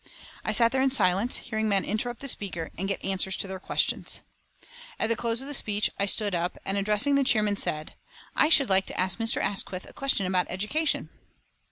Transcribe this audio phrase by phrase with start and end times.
[0.43, 3.59] I sat there in silence, hearing men interrupt the speaker and get answers to their
[3.59, 4.21] questions.
[4.99, 7.93] At the close of the speech I stood up and, addressing the chairman, said:
[8.35, 9.39] "I should like to ask Mr.
[9.39, 11.09] Asquith a question about education."